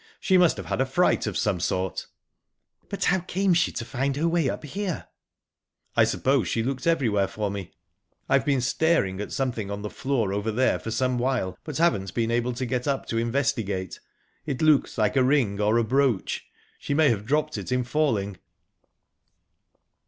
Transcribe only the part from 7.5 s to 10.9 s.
me...I've been staring at something on the floor over there for